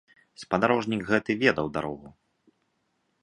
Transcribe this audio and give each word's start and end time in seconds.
Спадарожнік 0.43 1.01
гэты 1.11 1.31
ведаў 1.43 1.69
дарогу. 1.77 2.07